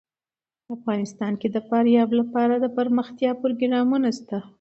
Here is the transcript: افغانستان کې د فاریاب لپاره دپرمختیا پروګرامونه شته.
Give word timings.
افغانستان 0.75 1.33
کې 1.41 1.47
د 1.51 1.57
فاریاب 1.67 2.09
لپاره 2.19 2.53
دپرمختیا 2.65 3.31
پروګرامونه 3.41 4.09
شته. 4.17 4.37